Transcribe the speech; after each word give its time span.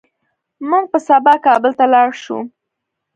موږ 0.69 0.85
به 0.91 0.99
سبا 1.09 1.33
کابل 1.45 1.71
ته 1.79 1.85
لاړ 1.93 2.09
شو 2.23 2.37